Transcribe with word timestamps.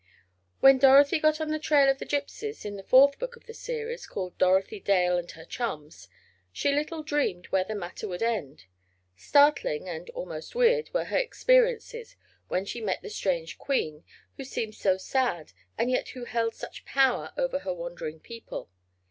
When 0.61 0.79
Dorothy 0.79 1.19
got 1.19 1.39
on 1.39 1.49
the 1.49 1.59
trail 1.59 1.87
of 1.87 1.99
the 1.99 2.07
gypsies, 2.07 2.65
in 2.65 2.75
the 2.75 2.81
fourth 2.81 3.19
book 3.19 3.35
of 3.35 3.45
the 3.45 3.53
series, 3.53 4.07
called 4.07 4.35
"Dorothy 4.39 4.79
Dale 4.79 5.15
and 5.15 5.29
Her 5.29 5.45
Chums," 5.45 6.07
she 6.51 6.73
little 6.73 7.03
dreamed 7.03 7.45
where 7.49 7.63
the 7.63 7.75
matter 7.75 8.07
would 8.07 8.23
end. 8.23 8.65
Startling, 9.15 9.87
and 9.87 10.09
almost 10.09 10.55
weird, 10.55 10.91
were 10.91 11.05
her 11.05 11.19
experiences 11.19 12.15
when 12.47 12.65
she 12.65 12.81
met 12.81 13.03
the 13.03 13.11
strange 13.11 13.59
"Queen," 13.59 14.03
who 14.37 14.43
seemed 14.43 14.73
so 14.73 14.97
sad, 14.97 15.51
and 15.77 15.91
yet 15.91 16.09
who 16.09 16.25
held 16.25 16.55
such 16.55 16.83
power 16.83 17.31
over 17.37 17.59
her 17.59 17.71
wandering 17.71 18.19
people. 18.19 18.71